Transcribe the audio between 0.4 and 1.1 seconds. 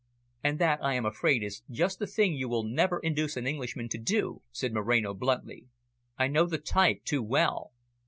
"And that, I am